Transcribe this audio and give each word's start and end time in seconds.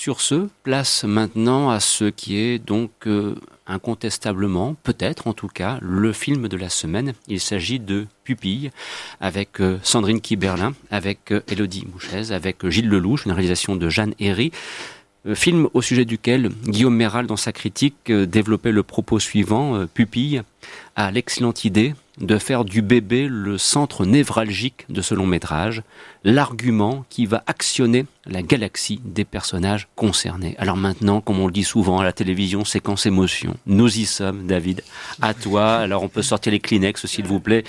Sur 0.00 0.22
ce, 0.22 0.48
place 0.62 1.04
maintenant 1.04 1.68
à 1.68 1.78
ce 1.78 2.06
qui 2.06 2.38
est 2.38 2.58
donc 2.58 2.90
euh, 3.06 3.34
incontestablement, 3.66 4.74
peut-être 4.82 5.26
en 5.26 5.34
tout 5.34 5.46
cas, 5.46 5.76
le 5.82 6.14
film 6.14 6.48
de 6.48 6.56
la 6.56 6.70
semaine. 6.70 7.12
Il 7.28 7.38
s'agit 7.38 7.78
de 7.78 8.06
Pupille, 8.24 8.70
avec 9.20 9.60
euh, 9.60 9.78
Sandrine 9.82 10.22
Kiberlin, 10.22 10.72
avec 10.90 11.32
euh, 11.32 11.42
Elodie 11.48 11.84
Mouchez, 11.92 12.32
avec 12.32 12.66
Gilles 12.66 12.88
Lelouch, 12.88 13.26
une 13.26 13.32
réalisation 13.32 13.76
de 13.76 13.90
Jeanne 13.90 14.14
Herry. 14.18 14.52
Film 15.34 15.68
au 15.74 15.82
sujet 15.82 16.04
duquel 16.04 16.48
Guillaume 16.66 16.96
Méral, 16.96 17.26
dans 17.26 17.36
sa 17.36 17.52
critique, 17.52 18.10
développait 18.10 18.72
le 18.72 18.82
propos 18.82 19.18
suivant 19.18 19.86
Pupille 19.92 20.42
a 20.96 21.10
l'excellente 21.10 21.64
idée 21.64 21.94
de 22.20 22.38
faire 22.38 22.64
du 22.64 22.82
bébé 22.82 23.26
le 23.28 23.56
centre 23.58 24.04
névralgique 24.04 24.84
de 24.88 25.00
ce 25.00 25.14
long 25.14 25.26
métrage, 25.26 25.82
l'argument 26.22 27.04
qui 27.08 27.26
va 27.26 27.42
actionner 27.46 28.06
la 28.26 28.42
galaxie 28.42 29.00
des 29.04 29.24
personnages 29.24 29.88
concernés. 29.96 30.54
Alors 30.58 30.76
maintenant, 30.76 31.20
comme 31.20 31.40
on 31.40 31.46
le 31.46 31.52
dit 31.52 31.64
souvent 31.64 31.98
à 31.98 32.04
la 32.04 32.12
télévision, 32.12 32.64
séquence 32.64 33.06
émotion. 33.06 33.56
Nous 33.66 33.98
y 33.98 34.04
sommes, 34.04 34.46
David. 34.46 34.82
À 35.22 35.32
toi. 35.32 35.76
Alors 35.76 36.02
on 36.02 36.08
peut 36.08 36.22
sortir 36.22 36.52
les 36.52 36.60
Kleenex, 36.60 37.06
s'il 37.06 37.24
vous 37.24 37.40
plaît, 37.40 37.64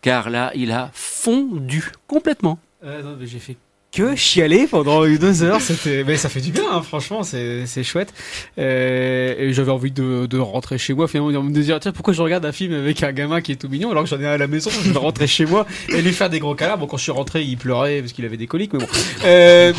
car 0.00 0.30
là, 0.30 0.50
il 0.54 0.72
a 0.72 0.90
fondu 0.92 1.92
complètement. 2.08 2.58
Euh, 2.84 3.16
j'ai 3.22 3.38
fait 3.38 3.56
que 3.92 4.16
chialer 4.16 4.66
pendant 4.66 5.04
deux 5.04 5.42
heures. 5.42 5.60
Mais 6.06 6.16
ça 6.16 6.28
fait 6.28 6.40
du 6.40 6.50
bien, 6.50 6.64
hein, 6.72 6.82
franchement, 6.82 7.22
c'est, 7.22 7.66
c'est 7.66 7.84
chouette. 7.84 8.12
Euh, 8.58 9.34
et 9.38 9.52
j'avais 9.52 9.70
envie 9.70 9.90
de, 9.90 10.26
de 10.26 10.38
rentrer 10.38 10.78
chez 10.78 10.94
moi, 10.94 11.06
finalement, 11.06 11.30
de 11.30 11.38
me 11.38 11.62
dire, 11.62 11.78
tiens, 11.78 11.92
pourquoi 11.92 12.14
je 12.14 12.22
regarde 12.22 12.44
un 12.46 12.52
film 12.52 12.72
avec 12.72 13.02
un 13.02 13.12
gamin 13.12 13.40
qui 13.42 13.52
est 13.52 13.56
tout 13.56 13.68
mignon 13.68 13.90
alors 13.90 14.04
que 14.04 14.08
j'en 14.08 14.18
ai 14.20 14.26
à 14.26 14.38
la 14.38 14.46
maison, 14.46 14.70
je 14.70 14.90
vais 14.90 14.98
rentrer 14.98 15.26
chez 15.26 15.44
moi 15.44 15.66
et 15.90 16.00
lui 16.00 16.12
faire 16.12 16.30
des 16.30 16.40
gros 16.40 16.54
câlins. 16.54 16.76
Bon, 16.76 16.86
quand 16.86 16.96
je 16.96 17.02
suis 17.02 17.12
rentré, 17.12 17.42
il 17.42 17.58
pleurait 17.58 18.00
parce 18.00 18.12
qu'il 18.12 18.24
avait 18.24 18.38
des 18.38 18.46
coliques, 18.46 18.72
mais 18.72 18.80
bon. 18.80 18.88
Euh, 19.24 19.72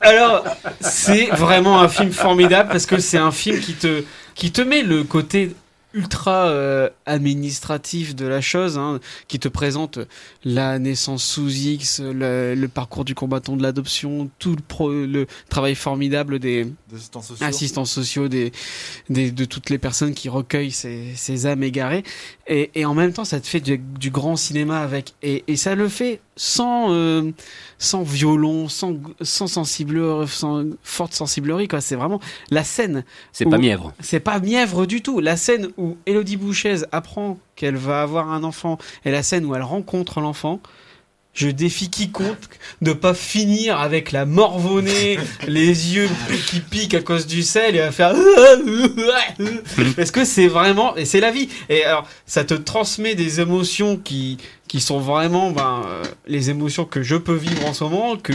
alors, 0.00 0.44
c'est 0.80 1.26
vraiment 1.26 1.80
un 1.80 1.88
film 1.88 2.12
formidable 2.12 2.68
parce 2.70 2.86
que 2.86 2.98
c'est 2.98 3.18
un 3.18 3.32
film 3.32 3.58
qui 3.60 3.74
te, 3.74 4.04
qui 4.34 4.52
te 4.52 4.62
met 4.62 4.82
le 4.82 5.02
côté 5.02 5.50
ultra 5.94 6.48
euh, 6.48 6.90
administratif 7.06 8.14
de 8.14 8.26
la 8.26 8.40
chose, 8.40 8.76
hein, 8.76 9.00
qui 9.26 9.38
te 9.38 9.48
présente 9.48 9.98
la 10.44 10.78
naissance 10.78 11.24
sous 11.24 11.50
X, 11.50 12.00
le, 12.02 12.66
parcours 12.66 13.04
du 13.04 13.14
combattant 13.14 13.56
de 13.56 13.62
l'adoption, 13.62 14.30
tout 14.38 14.56
le, 14.80 15.06
le, 15.06 15.26
travail 15.48 15.74
formidable 15.74 16.38
des, 16.38 16.66
assistants 17.40 17.84
sociaux, 17.86 18.28
des, 18.28 18.52
des, 19.08 19.30
de 19.30 19.44
toutes 19.44 19.70
les 19.70 19.78
personnes 19.78 20.14
qui 20.14 20.28
recueillent 20.28 20.70
ces, 20.70 21.12
ces 21.16 21.46
âmes 21.46 21.62
égarées. 21.62 22.04
Et, 22.46 22.70
et, 22.74 22.84
en 22.84 22.94
même 22.94 23.12
temps, 23.12 23.24
ça 23.24 23.40
te 23.40 23.46
fait 23.46 23.60
du, 23.60 23.78
du 23.78 24.10
grand 24.10 24.36
cinéma 24.36 24.80
avec. 24.80 25.14
Et, 25.22 25.44
et, 25.48 25.56
ça 25.56 25.74
le 25.74 25.88
fait 25.88 26.20
sans, 26.38 26.92
euh, 26.92 27.32
sans 27.78 28.02
violon, 28.02 28.68
sans, 28.68 28.94
sans, 29.20 29.48
sensible, 29.48 30.26
sans 30.28 30.64
forte 30.82 31.12
sensiblerie. 31.12 31.68
Quoi. 31.68 31.80
C'est 31.80 31.96
vraiment 31.96 32.20
la 32.50 32.64
scène. 32.64 33.04
C'est 33.32 33.44
pas 33.44 33.58
mièvre. 33.58 33.92
C'est 34.00 34.20
pas 34.20 34.38
mièvre 34.38 34.86
du 34.86 35.02
tout. 35.02 35.20
La 35.20 35.36
scène 35.36 35.68
où 35.76 35.98
Elodie 36.06 36.36
Bouchez 36.36 36.76
apprend 36.92 37.38
qu'elle 37.56 37.76
va 37.76 38.02
avoir 38.02 38.30
un 38.30 38.44
enfant 38.44 38.78
et 39.04 39.10
la 39.10 39.22
scène 39.22 39.44
où 39.44 39.54
elle 39.54 39.62
rencontre 39.62 40.20
l'enfant, 40.20 40.60
je 41.38 41.48
défie 41.48 41.88
quiconque 41.88 42.36
de 42.82 42.92
pas 42.92 43.14
finir 43.14 43.78
avec 43.78 44.10
la 44.10 44.26
morvonnée, 44.26 45.18
les 45.46 45.94
yeux 45.94 46.08
qui 46.48 46.58
piquent 46.58 46.94
à 46.94 47.00
cause 47.00 47.28
du 47.28 47.44
sel 47.44 47.76
et 47.76 47.80
à 47.80 47.92
faire 47.92 48.12
parce 49.96 50.10
que 50.10 50.24
c'est 50.24 50.48
vraiment 50.48 50.96
et 50.96 51.04
c'est 51.04 51.20
la 51.20 51.30
vie. 51.30 51.48
Et 51.68 51.84
alors 51.84 52.08
ça 52.26 52.42
te 52.42 52.54
transmet 52.54 53.14
des 53.14 53.40
émotions 53.40 53.96
qui 53.96 54.38
qui 54.66 54.80
sont 54.80 54.98
vraiment 54.98 55.50
ben, 55.52 55.82
euh, 55.86 56.02
les 56.26 56.50
émotions 56.50 56.84
que 56.84 57.02
je 57.02 57.16
peux 57.16 57.34
vivre 57.34 57.66
en 57.66 57.72
ce 57.72 57.84
moment, 57.84 58.16
que, 58.16 58.34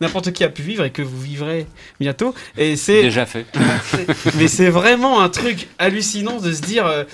n'importe 0.00 0.32
qui 0.32 0.44
a 0.44 0.48
pu 0.48 0.62
vivre 0.62 0.84
et 0.84 0.90
que 0.90 1.02
vous 1.02 1.20
vivrez 1.20 1.66
bientôt. 1.98 2.32
Et 2.56 2.76
c'est 2.76 3.02
déjà 3.02 3.26
fait. 3.26 3.46
mais 4.36 4.46
c'est 4.46 4.70
vraiment 4.70 5.20
un 5.20 5.30
truc 5.30 5.66
hallucinant 5.78 6.40
de 6.40 6.52
se 6.52 6.60
dire. 6.60 6.86
Euh, 6.86 7.04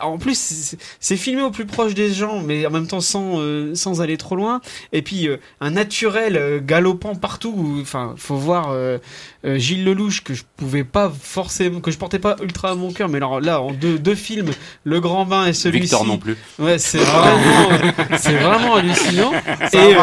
en 0.00 0.18
plus, 0.18 0.76
c'est 1.00 1.16
filmé 1.16 1.42
au 1.42 1.50
plus 1.50 1.66
proche 1.66 1.94
des 1.94 2.12
gens, 2.12 2.40
mais 2.40 2.66
en 2.66 2.70
même 2.70 2.86
temps 2.86 3.00
sans, 3.00 3.40
euh, 3.40 3.74
sans 3.74 4.00
aller 4.00 4.16
trop 4.16 4.36
loin. 4.36 4.60
Et 4.92 5.02
puis, 5.02 5.28
euh, 5.28 5.38
un 5.60 5.70
naturel 5.70 6.36
euh, 6.36 6.60
galopant 6.62 7.14
partout. 7.14 7.78
Enfin, 7.80 8.14
faut 8.16 8.36
voir 8.36 8.74
Gilles 9.44 9.84
Lelouch, 9.84 10.22
que 10.22 10.34
je 10.34 10.42
pouvais 10.56 10.84
pas 10.84 11.10
forcément, 11.10 11.80
que 11.80 11.90
je 11.90 11.98
portais 11.98 12.18
pas 12.18 12.36
ultra 12.42 12.70
à 12.70 12.74
mon 12.74 12.92
cœur. 12.92 13.08
Mais 13.08 13.18
alors 13.18 13.40
là, 13.40 13.60
en 13.60 13.72
deux, 13.72 13.98
deux 13.98 14.14
films, 14.14 14.50
Le 14.84 15.00
Grand 15.00 15.24
Bain 15.26 15.46
et 15.46 15.52
celui-ci. 15.52 15.82
Victor 15.82 16.06
non 16.06 16.18
plus. 16.18 16.36
Ouais, 16.58 16.78
c'est 16.78 16.98
vraiment, 16.98 17.68
c'est 18.18 18.36
vraiment 18.36 18.76
hallucinant. 18.76 19.32
et, 19.72 19.96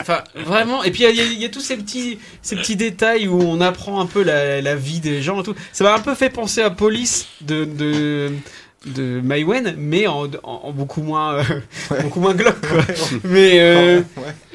enfin, 0.00 0.24
vraiment. 0.34 0.82
Et 0.84 0.90
puis, 0.90 1.04
il 1.04 1.38
y, 1.38 1.42
y, 1.42 1.44
a 1.44 1.48
tous 1.48 1.60
ces 1.60 1.76
petits, 1.76 2.18
ces 2.42 2.56
petits 2.56 2.76
détails 2.76 3.28
où 3.28 3.40
on 3.40 3.60
apprend 3.60 4.00
un 4.00 4.06
peu 4.06 4.22
la, 4.22 4.60
la 4.60 4.74
vie 4.74 5.00
des 5.00 5.22
gens 5.22 5.40
et 5.40 5.44
tout. 5.44 5.54
Ça 5.72 5.84
m'a 5.84 5.94
un 5.94 6.00
peu 6.00 6.14
fait 6.14 6.30
penser 6.30 6.62
à 6.62 6.70
Police 6.70 7.26
de, 7.40 7.64
de 7.64 8.23
de 8.86 9.20
Maïwen, 9.20 9.74
mais 9.78 10.06
en, 10.06 10.28
beaucoup 10.72 11.02
moins, 11.02 11.36
euh, 11.36 11.42
beaucoup 12.02 12.20
moins 12.20 12.34
glauque. 12.34 12.56
mais 13.24 13.60
euh, 13.60 14.02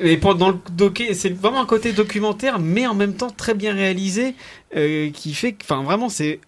mais 0.02 0.18
pendant 0.18 0.50
le 0.50 0.57
docké, 0.72 1.13
c'est 1.13 1.30
vraiment 1.30 1.62
un 1.62 1.66
côté 1.66 1.91
documentaire, 1.91 2.59
mais 2.59 2.85
en 2.88 2.94
même 2.94 3.13
temps 3.13 3.30
très 3.30 3.53
bien 3.53 3.74
réalisé, 3.74 4.35
euh, 4.75 5.09
qui 5.12 5.34
fait, 5.34 5.56
enfin 5.62 5.84
vraiment, 5.84 6.09
c'est 6.09 6.40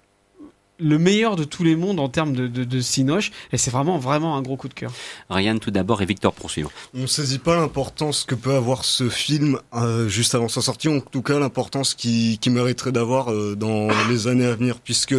le 0.82 0.98
meilleur 0.98 1.36
de 1.36 1.44
tous 1.44 1.64
les 1.64 1.76
mondes 1.76 2.00
en 2.00 2.10
termes 2.10 2.34
de, 2.34 2.48
de, 2.48 2.64
de 2.64 2.82
Sinoche, 2.82 3.32
et 3.52 3.58
c'est 3.58 3.72
vraiment, 3.72 3.98
vraiment 3.98 4.36
un 4.36 4.42
gros 4.42 4.58
coup 4.58 4.68
de 4.68 4.74
cœur. 4.74 4.92
Ryan 5.30 5.58
tout 5.58 5.72
d'abord 5.72 6.02
et 6.02 6.06
Victor 6.06 6.34
poursuivre. 6.34 6.72
On 6.94 7.02
ne 7.02 7.08
saisit 7.08 7.40
pas 7.40 7.56
l'importance 7.56 8.24
que 8.24 8.36
peut 8.36 8.56
avoir 8.56 8.84
ce 8.84 9.10
film 9.10 9.60
euh, 9.74 10.08
juste 10.08 10.36
avant 10.36 10.48
sa 10.48 10.62
sortie, 10.62 10.90
en 10.90 11.00
tout 11.00 11.22
cas 11.22 11.40
l'importance 11.40 11.94
qui, 11.94 12.38
qui 12.40 12.50
mériterait 12.50 12.92
d'avoir 12.92 13.32
euh, 13.32 13.56
dans 13.56 13.90
les 14.10 14.28
années 14.28 14.46
à 14.46 14.56
venir, 14.56 14.80
puisque 14.80 15.16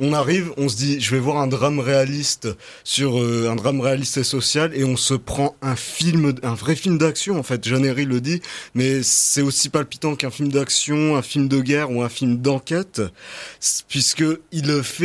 on 0.00 0.12
arrive, 0.12 0.52
on 0.56 0.68
se 0.68 0.76
dit, 0.76 1.00
je 1.00 1.10
vais 1.10 1.20
voir 1.20 1.38
un 1.38 1.46
drame 1.46 1.78
réaliste 1.78 2.48
sur 2.84 3.20
euh, 3.20 3.50
un 3.50 3.56
drame 3.56 3.80
réaliste 3.80 4.16
et 4.16 4.24
social, 4.24 4.72
et 4.74 4.84
on 4.84 4.96
se 4.96 5.14
prend 5.14 5.54
un 5.62 5.76
film, 5.76 6.34
un 6.42 6.54
vrai 6.54 6.74
film 6.74 6.98
d'action, 6.98 7.38
en 7.38 7.42
fait, 7.42 7.64
Jeannery 7.66 8.04
le 8.04 8.20
dit, 8.20 8.40
mais 8.74 9.02
c'est 9.02 9.42
aussi 9.42 9.68
palpitant 9.68 10.16
qu'un 10.16 10.30
film 10.30 10.48
d'action, 10.50 11.16
un 11.16 11.22
film 11.22 11.48
de 11.48 11.60
guerre 11.60 11.90
ou 11.90 12.02
un 12.02 12.08
film 12.08 12.38
d'enquête, 12.38 13.02
puisque 13.88 14.24
il 14.52 14.82
fait 14.82 15.01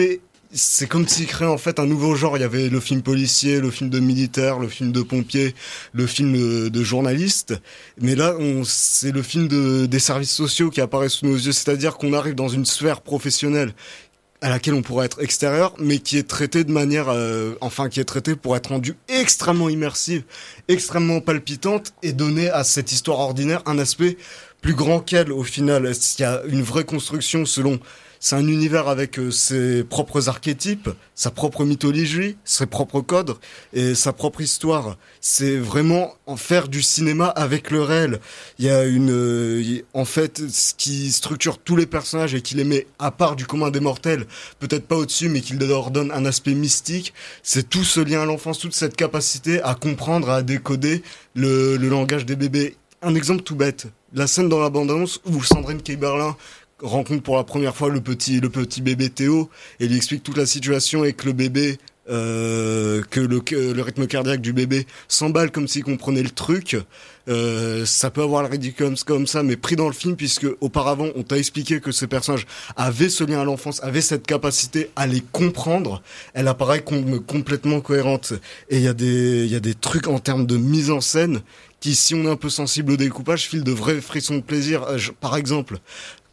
c'est 0.52 0.88
comme 0.88 1.08
s'il 1.08 1.28
créait 1.28 1.48
en 1.48 1.58
fait 1.58 1.80
un 1.80 1.86
nouveau 1.86 2.16
genre. 2.16 2.38
Il 2.38 2.42
y 2.42 2.44
avait 2.44 2.70
le 2.70 2.80
film 2.80 3.02
policier, 3.02 3.60
le 3.60 3.72
film 3.72 3.90
de 3.90 4.00
militaire, 4.00 4.60
le 4.60 4.68
film 4.68 4.92
de 4.92 5.02
pompier, 5.02 5.54
le 5.94 6.08
film 6.08 6.70
de, 6.70 6.84
journaliste. 6.84 7.56
Mais 8.00 8.16
là, 8.16 8.34
c'est 8.64 9.12
le 9.12 9.22
film 9.22 9.48
de, 9.48 9.86
des 9.86 10.00
services 10.00 10.32
sociaux 10.32 10.70
qui 10.70 10.82
apparaît 10.82 11.10
sous 11.10 11.26
nos 11.26 11.36
yeux. 11.36 11.52
C'est-à-dire 11.52 11.98
qu'on 11.98 12.14
arrive 12.14 12.36
dans 12.36 12.48
une 12.48 12.66
sphère 12.66 13.02
professionnelle 13.02 13.74
à 14.42 14.50
laquelle 14.50 14.76
on 14.76 14.84
pourrait 14.84 15.08
être 15.08 15.22
extérieur, 15.22 15.74
mais 15.80 15.98
qui 15.98 16.18
est 16.18 16.28
traitée 16.28 16.64
de 16.64 16.72
manière, 16.72 17.10
euh, 17.10 17.56
enfin, 17.60 17.90
qui 17.90 18.00
est 18.00 18.06
traitée 18.06 18.36
pour 18.36 18.56
être 18.56 18.68
rendue 18.68 18.96
extrêmement 19.08 19.68
immersive, 19.68 20.24
extrêmement 20.68 21.22
palpitante 21.22 21.94
et 22.04 22.14
donner 22.14 22.50
à 22.52 22.64
cette 22.64 22.92
histoire 22.92 23.20
ordinaire 23.20 23.64
un 23.66 23.80
aspect 23.80 24.16
plus 24.62 24.76
grand 24.76 25.00
qu'elle 25.00 25.32
au 25.32 25.44
final. 25.44 25.92
Il 26.20 26.22
y 26.22 26.26
a 26.26 26.44
une 26.48 26.62
vraie 26.62 26.86
construction 26.86 27.46
selon 27.46 27.80
c'est 28.20 28.36
un 28.36 28.48
univers 28.48 28.88
avec 28.88 29.20
euh, 29.20 29.32
ses 29.32 29.84
propres 29.84 30.30
archétypes, 30.30 30.90
sa 31.16 31.32
propre 31.32 31.66
mythologie, 31.66 32.38
ses 32.44 32.66
propres 32.66 33.02
codes 33.02 33.36
et 33.74 33.96
sa 33.96 34.14
propre 34.14 34.42
histoire. 34.42 34.98
C'est 35.22 35.58
vraiment 35.58 36.14
en 36.26 36.38
faire 36.38 36.68
du 36.68 36.82
cinéma 36.82 37.28
avec 37.28 37.72
le 37.72 37.82
réel. 37.82 38.20
Il 38.60 38.66
y 38.66 38.70
a 38.70 38.86
une, 38.86 39.12
euh, 39.12 39.82
en 39.94 40.06
fait, 40.06 40.42
ce 40.50 40.74
qui 40.74 41.12
structure 41.12 41.58
tous 41.60 41.76
les 41.76 41.86
personnages 41.86 42.34
et 42.34 42.42
qui 42.42 42.56
les 42.56 42.64
met 42.64 42.88
à 43.00 43.12
part 43.12 43.36
du 43.36 43.46
commun 43.46 43.72
des 43.72 43.80
mortels, 43.80 44.26
peut-être 44.60 44.88
pas 44.88 44.96
au-dessus, 44.96 45.30
mais 45.30 45.42
qui 45.42 45.54
leur 45.54 45.92
donne 45.92 46.12
un 46.12 46.26
aspect 46.26 46.54
mystique. 46.54 47.14
C'est 47.44 47.70
tout 47.70 47.84
ce 47.84 48.00
lien 48.00 48.22
à 48.22 48.26
l'enfance, 48.26 48.60
toute 48.60 48.76
cette 48.76 48.96
capacité 48.96 49.62
à 49.62 49.76
comprendre, 49.76 50.30
à 50.30 50.42
décoder 50.42 51.04
le, 51.36 51.78
le 51.78 51.90
langage 51.90 52.26
des 52.26 52.36
bébés. 52.36 52.76
Un 53.02 53.14
exemple 53.14 53.44
tout 53.44 53.56
bête, 53.56 53.88
la 54.14 54.26
scène 54.26 54.50
dans 54.50 54.60
l'abondance 54.60 55.22
où 55.26 55.44
Sandrine 55.44 55.82
Kiberlin 55.82 56.36
rencontre 56.82 57.24
pour 57.24 57.36
la 57.36 57.44
première 57.44 57.76
fois 57.76 57.90
le 57.90 58.02
petit 58.02 58.40
le 58.40 58.50
petit 58.50 58.82
bébé 58.82 59.10
Théo 59.10 59.50
et 59.80 59.88
lui 59.88 59.98
explique 59.98 60.24
toute 60.24 60.38
la 60.38 60.46
situation 60.46 61.04
et 61.04 61.14
que 61.14 61.26
le 61.26 61.34
bébé 61.34 61.78
euh, 62.10 63.04
que 63.10 63.20
le, 63.20 63.82
rythme 63.82 64.08
cardiaque 64.08 64.40
du 64.40 64.54
bébé 64.54 64.88
s'emballe 65.10 65.52
comme 65.52 65.68
s'il 65.68 65.84
comprenait 65.84 66.24
le 66.24 66.30
truc. 66.30 66.78
Euh, 67.28 67.86
ça 67.86 68.10
peut 68.12 68.22
avoir 68.22 68.44
le 68.44 68.48
ridicule 68.48 68.96
comme 69.06 69.28
ça, 69.28 69.44
mais 69.44 69.58
pris 69.58 69.76
dans 69.76 69.88
le 69.88 69.94
film, 69.94 70.16
puisque 70.16 70.48
auparavant, 70.62 71.08
on 71.16 71.24
t'a 71.24 71.38
expliqué 71.38 71.82
que 71.82 71.92
ce 71.92 72.06
personnage 72.06 72.48
avait 72.78 73.10
ce 73.10 73.26
lien 73.26 73.42
à 73.42 73.44
l'enfance, 73.44 73.84
avait 73.84 74.00
cette 74.00 74.26
capacité 74.26 74.90
à 74.96 75.06
les 75.06 75.20
comprendre. 75.20 76.02
Elle 76.34 76.48
apparaît 76.48 76.82
complètement 76.82 77.82
cohérente. 77.82 78.32
Et 78.70 78.78
il 78.78 78.84
y 78.84 78.88
a 78.88 78.94
des, 78.94 79.46
y 79.48 79.56
a 79.56 79.60
des 79.60 79.76
trucs 79.76 80.08
en 80.08 80.20
termes 80.20 80.46
de 80.46 80.56
mise 80.56 80.92
en 80.92 81.02
scène 81.02 81.42
qui, 81.82 81.94
si 81.94 82.16
on 82.16 82.24
est 82.24 82.30
un 82.30 82.38
peu 82.38 82.50
sensible 82.50 82.94
au 82.94 82.98
découpage, 82.98 83.48
filent 83.48 83.66
de 83.66 83.72
vrais 83.74 84.00
frissons 84.00 84.38
de 84.38 84.42
plaisir. 84.42 84.84
Euh, 84.84 84.98
par 85.20 85.36
exemple, 85.36 85.80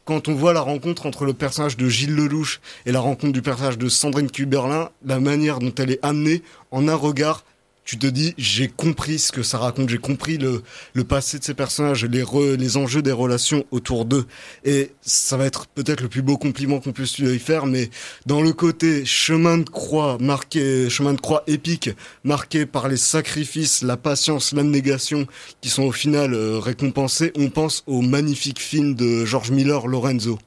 quand 0.04 0.28
on 0.28 0.34
voit 0.34 0.52
la 0.52 0.60
rencontre 0.60 1.06
entre 1.06 1.24
le 1.24 1.32
personnage 1.32 1.76
de 1.76 1.88
Gilles 1.88 2.14
Lelouch 2.14 2.60
et 2.86 2.92
la 2.92 3.00
rencontre 3.00 3.32
du 3.32 3.42
personnage 3.42 3.78
de 3.78 3.88
Sandrine 3.88 4.30
Kuberlin, 4.30 4.90
la 5.04 5.20
manière 5.20 5.58
dont 5.58 5.74
elle 5.78 5.90
est 5.90 6.04
amenée 6.04 6.42
en 6.70 6.88
un 6.88 6.94
regard 6.94 7.44
tu 7.84 7.98
te 7.98 8.06
dis 8.06 8.34
j'ai 8.38 8.68
compris 8.68 9.18
ce 9.18 9.32
que 9.32 9.42
ça 9.42 9.58
raconte, 9.58 9.88
j'ai 9.88 9.98
compris 9.98 10.38
le, 10.38 10.62
le 10.94 11.04
passé 11.04 11.38
de 11.38 11.44
ces 11.44 11.54
personnages, 11.54 12.04
les, 12.04 12.24
les 12.56 12.76
enjeux 12.76 13.02
des 13.02 13.12
relations 13.12 13.64
autour 13.70 14.04
d'eux. 14.04 14.26
Et 14.64 14.92
ça 15.02 15.36
va 15.36 15.46
être 15.46 15.66
peut-être 15.66 16.00
le 16.00 16.08
plus 16.08 16.22
beau 16.22 16.36
compliment 16.36 16.80
qu'on 16.80 16.92
puisse 16.92 17.18
lui 17.18 17.38
faire, 17.38 17.66
mais 17.66 17.90
dans 18.26 18.40
le 18.40 18.52
côté 18.52 19.04
chemin 19.04 19.58
de 19.58 19.68
croix 19.68 20.18
marqué, 20.20 20.88
chemin 20.88 21.14
de 21.14 21.20
croix 21.20 21.42
épique, 21.46 21.90
marqué 22.22 22.66
par 22.66 22.88
les 22.88 22.96
sacrifices, 22.96 23.82
la 23.82 23.96
patience, 23.96 24.52
l'abnégation, 24.52 25.26
qui 25.60 25.68
sont 25.68 25.84
au 25.84 25.92
final 25.92 26.34
euh, 26.34 26.58
récompensés, 26.58 27.32
on 27.36 27.50
pense 27.50 27.84
au 27.86 28.00
magnifique 28.00 28.60
film 28.60 28.94
de 28.94 29.24
George 29.24 29.50
Miller, 29.50 29.86
Lorenzo. 29.86 30.38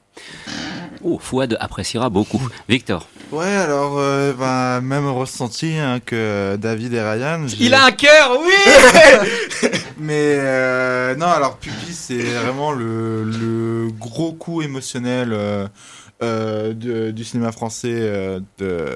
Oh, 1.02 1.18
Fouad 1.20 1.56
appréciera 1.60 2.10
beaucoup. 2.10 2.42
Victor. 2.68 3.08
Ouais, 3.30 3.44
alors, 3.44 3.98
euh, 3.98 4.32
bah, 4.32 4.80
même 4.80 5.06
ressenti 5.06 5.76
hein, 5.76 6.00
que 6.00 6.56
David 6.56 6.94
et 6.94 7.02
Ryan. 7.02 7.44
Il 7.60 7.74
a 7.74 7.84
un 7.84 7.90
cœur, 7.90 8.38
oui 8.40 9.68
Mais 9.98 10.36
euh, 10.38 11.14
non, 11.14 11.26
alors 11.26 11.58
Pupi, 11.58 11.92
c'est 11.92 12.22
vraiment 12.22 12.72
le, 12.72 13.24
le, 13.24 13.90
gros 13.90 14.32
coup 14.32 14.62
émotionnel 14.62 15.32
euh, 15.32 15.68
euh, 16.22 16.72
de, 16.72 17.10
du 17.10 17.22
cinéma 17.24 17.52
français 17.52 17.92
euh, 17.92 18.40
de, 18.58 18.86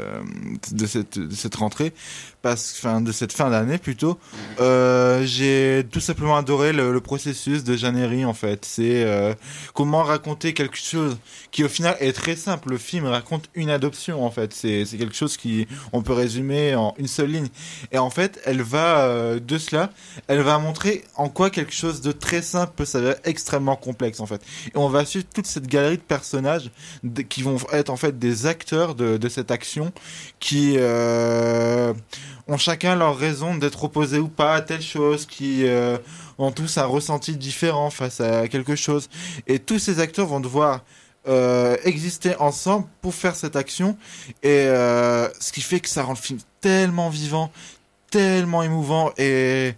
de, 0.73 0.87
cette, 0.87 1.19
de 1.19 1.35
cette 1.35 1.55
rentrée, 1.55 1.93
parce, 2.43 2.75
enfin, 2.77 3.01
de 3.01 3.13
cette 3.13 3.33
fin 3.33 3.51
d'année 3.51 3.79
plutôt. 3.79 4.19
Euh, 4.61 5.25
J'ai 5.25 5.87
tout 5.91 6.01
simplement 6.01 6.37
adoré 6.37 6.73
le, 6.73 6.93
le 6.93 7.01
processus 7.01 7.65
de 7.65 7.77
Jeannery 7.77 8.25
en 8.25 8.35
fait. 8.35 8.65
C'est 8.65 9.05
euh, 9.05 9.33
comment 9.75 10.03
raconter 10.03 10.53
quelque 10.53 10.77
chose 10.77 11.17
qui 11.53 11.65
au 11.65 11.69
final 11.69 11.97
est 12.01 12.13
très 12.13 12.37
simple. 12.37 12.71
Le 12.71 12.79
film 12.79 13.07
raconte 13.07 13.49
une 13.55 13.71
adoption 13.71 14.25
en 14.25 14.31
fait. 14.31 14.53
C'est 14.53 14.85
quelque 14.99 15.15
chose 15.15 15.37
qui 15.37 15.67
on 15.93 16.03
peut 16.03 16.13
résumer 16.13 16.75
en 16.75 16.95
une 16.99 17.07
seule 17.07 17.31
ligne. 17.31 17.49
Et 17.93 17.99
en 17.99 18.11
fait, 18.11 18.41
elle 18.45 18.63
va 18.63 19.07
euh, 19.07 19.41
de 19.41 19.59
cela, 19.59 19.91
elle 20.27 20.41
va 20.41 20.59
montrer 20.59 21.05
en 21.17 21.29
quoi 21.29 21.51
quelque 21.51 21.73
chose 21.73 22.01
de 22.01 22.13
très 22.13 22.43
simple 22.43 22.73
peut 22.77 22.85
s'avérer 22.85 23.17
extrêmement 23.25 23.77
complexe 23.77 24.21
en 24.21 24.27
fait. 24.27 24.43
Et 24.75 24.77
on 24.77 24.89
va 24.89 25.05
suivre 25.05 25.27
toute 25.33 25.47
cette 25.47 25.69
galerie 25.69 25.97
de 25.97 26.03
personnages 26.03 26.71
qui 27.29 27.43
vont 27.43 27.57
être 27.73 27.91
en 27.91 27.97
fait 27.97 28.19
des 28.19 28.47
acteurs 28.47 28.95
de, 28.95 29.17
de 29.17 29.29
cette 29.29 29.51
action 29.51 29.93
qui 30.41 30.75
euh, 30.77 31.93
ont 32.49 32.57
chacun 32.57 32.97
leur 32.97 33.17
raison 33.17 33.57
d'être 33.57 33.85
opposés 33.85 34.19
ou 34.19 34.29
pas 34.29 34.55
à 34.55 34.61
telle 34.61 34.83
chose, 34.83 35.27
qui 35.27 35.67
euh, 35.67 35.99
ont 36.39 36.53
tous 36.53 36.79
un 36.79 36.85
ressenti 36.85 37.37
différent 37.37 37.91
face 37.91 38.21
à 38.21 38.49
quelque 38.49 38.77
chose. 38.77 39.09
Et 39.47 39.59
tous 39.59 39.79
ces 39.79 40.01
acteurs 40.01 40.27
vont 40.27 40.41
devoir 40.41 40.83
euh, 41.29 41.77
exister 41.85 42.35
ensemble 42.37 42.87
pour 43.01 43.15
faire 43.15 43.37
cette 43.37 43.57
action. 43.57 43.97
Et 44.43 44.67
euh, 44.67 45.29
ce 45.41 45.53
qui 45.53 45.61
fait 45.61 45.81
que 45.81 45.89
ça 45.89 46.03
rend 46.03 46.13
le 46.13 46.19
film 46.19 46.41
tellement 46.61 47.11
vivant, 47.11 47.53
tellement 48.11 48.63
émouvant 48.63 49.13
et 49.17 49.75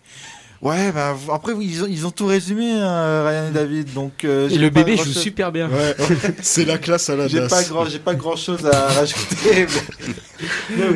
Ouais, 0.65 0.93
bah, 0.93 1.15
après, 1.31 1.53
ils 1.61 1.83
ont, 1.83 1.87
ils 1.87 2.07
ont 2.07 2.11
tout 2.11 2.25
résumé, 2.25 2.73
hein, 2.73 3.23
Ryan 3.29 3.49
et 3.49 3.50
David. 3.50 3.93
Donc, 3.93 4.25
euh, 4.25 4.49
et 4.49 4.57
le 4.57 4.71
bébé 4.71 4.97
joue 4.97 5.12
super 5.12 5.53
bien. 5.53 5.69
Ouais, 5.69 5.95
c'est 6.41 6.65
la 6.65 6.79
classe 6.79 7.11
à 7.11 7.17
la 7.17 7.29
J'ai 7.29 7.47
pas 7.47 7.62
grand, 7.65 7.85
j'ai 7.85 7.99
pas 7.99 8.15
grand 8.15 8.35
chose 8.35 8.65
à 8.65 8.89
rajouter. 8.89 9.67
Mais... 9.67 10.15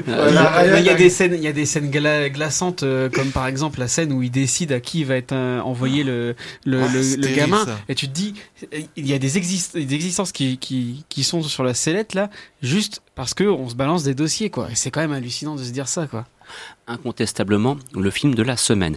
voilà, 0.06 0.78
il 0.78 0.84
y 0.84 0.88
a 0.90 0.94
des 0.94 1.10
scènes, 1.10 1.34
il 1.34 1.42
y 1.42 1.46
a 1.46 1.52
des 1.52 1.66
scènes 1.66 1.90
gla 1.90 2.28
glaçantes, 2.28 2.82
euh, 2.82 3.08
comme 3.08 3.30
par 3.30 3.46
exemple 3.46 3.78
la 3.80 3.88
scène 3.88 4.12
où 4.12 4.22
il 4.22 4.30
décide 4.30 4.72
à 4.72 4.80
qui 4.80 5.04
va 5.04 5.16
être 5.16 5.32
euh, 5.32 5.60
envoyé 5.60 6.04
le, 6.04 6.34
le, 6.64 6.82
Ah, 6.82 6.88
le, 6.92 7.16
le 7.16 7.34
gamin. 7.36 7.64
ça. 7.64 7.78
Et 7.88 7.94
tu 7.94 8.08
te 8.08 8.12
dis, 8.14 8.34
il 8.96 9.06
y 9.06 9.14
a 9.14 9.18
des, 9.18 9.36
exist 9.36 9.76
des 9.76 9.94
existences 9.94 10.32
qui, 10.32 10.58
qui, 10.58 11.04
qui 11.08 11.24
sont 11.24 11.42
sur 11.42 11.64
la 11.64 11.74
sellette 11.74 12.14
là, 12.14 12.30
juste 12.62 13.02
parce 13.14 13.34
que 13.34 13.44
on 13.44 13.68
se 13.68 13.74
balance 13.74 14.02
des 14.04 14.14
dossiers, 14.14 14.50
quoi. 14.50 14.70
Et 14.70 14.74
c'est 14.74 14.90
quand 14.90 15.00
même 15.00 15.12
hallucinant 15.12 15.56
de 15.56 15.62
se 15.64 15.70
dire 15.70 15.88
ça, 15.88 16.06
quoi. 16.06 16.26
Incontestablement, 16.86 17.76
le 17.94 18.10
film 18.10 18.34
de 18.34 18.42
la 18.42 18.56
semaine. 18.56 18.96